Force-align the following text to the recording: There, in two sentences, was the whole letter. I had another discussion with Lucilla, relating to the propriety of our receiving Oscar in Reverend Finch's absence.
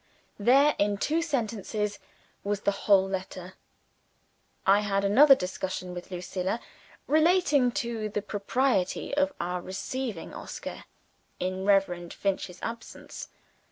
There, 0.39 0.73
in 0.79 0.97
two 0.97 1.21
sentences, 1.21 1.99
was 2.43 2.61
the 2.61 2.71
whole 2.89 3.07
letter. 3.07 3.53
I 4.65 4.79
had 4.79 5.05
another 5.05 5.35
discussion 5.35 5.93
with 5.93 6.09
Lucilla, 6.09 6.59
relating 7.05 7.71
to 7.73 8.09
the 8.09 8.23
propriety 8.23 9.13
of 9.15 9.31
our 9.39 9.61
receiving 9.61 10.33
Oscar 10.33 10.85
in 11.39 11.65
Reverend 11.65 12.15
Finch's 12.15 12.57
absence. 12.63 13.29